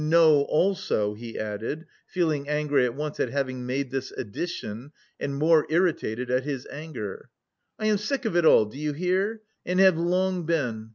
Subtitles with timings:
[0.09, 5.67] know also," he added, feeling angry at once at having made this addition and more
[5.69, 7.29] irritated at his anger.
[7.77, 9.43] "I am sick of it all, do you hear?
[9.63, 10.89] and have long been.